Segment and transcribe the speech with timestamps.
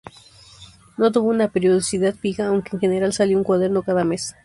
[0.97, 4.33] No tuvo una periodicidad fija aunque en general salía un cuaderno cada mes.